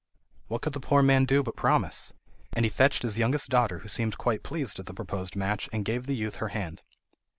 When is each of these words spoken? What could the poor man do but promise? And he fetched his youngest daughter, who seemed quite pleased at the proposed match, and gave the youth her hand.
What 0.47 0.63
could 0.63 0.73
the 0.73 0.79
poor 0.79 1.03
man 1.03 1.25
do 1.25 1.43
but 1.43 1.55
promise? 1.55 2.11
And 2.53 2.65
he 2.65 2.69
fetched 2.69 3.03
his 3.03 3.19
youngest 3.19 3.49
daughter, 3.51 3.77
who 3.77 3.87
seemed 3.87 4.17
quite 4.17 4.41
pleased 4.41 4.79
at 4.79 4.87
the 4.87 4.95
proposed 4.95 5.35
match, 5.35 5.69
and 5.71 5.85
gave 5.85 6.07
the 6.07 6.15
youth 6.15 6.37
her 6.37 6.47
hand. 6.47 6.81